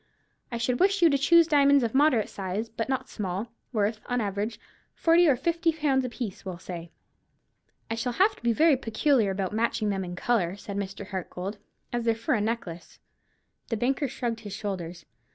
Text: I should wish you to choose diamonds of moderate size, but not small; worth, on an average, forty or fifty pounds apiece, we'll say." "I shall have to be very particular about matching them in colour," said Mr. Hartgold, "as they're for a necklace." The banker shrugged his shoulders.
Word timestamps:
I 0.51 0.57
should 0.57 0.79
wish 0.79 1.03
you 1.03 1.11
to 1.11 1.17
choose 1.19 1.45
diamonds 1.45 1.83
of 1.83 1.93
moderate 1.93 2.27
size, 2.27 2.69
but 2.69 2.89
not 2.89 3.07
small; 3.07 3.49
worth, 3.71 3.99
on 4.07 4.19
an 4.19 4.25
average, 4.25 4.59
forty 4.95 5.27
or 5.27 5.35
fifty 5.35 5.71
pounds 5.71 6.03
apiece, 6.03 6.43
we'll 6.43 6.57
say." 6.57 6.89
"I 7.87 7.93
shall 7.93 8.13
have 8.13 8.35
to 8.35 8.41
be 8.41 8.51
very 8.51 8.77
particular 8.77 9.29
about 9.29 9.53
matching 9.53 9.89
them 9.89 10.03
in 10.03 10.15
colour," 10.15 10.55
said 10.55 10.75
Mr. 10.75 11.05
Hartgold, 11.09 11.59
"as 11.93 12.05
they're 12.05 12.15
for 12.15 12.33
a 12.33 12.41
necklace." 12.41 12.97
The 13.67 13.77
banker 13.77 14.07
shrugged 14.07 14.39
his 14.39 14.53
shoulders. 14.53 15.05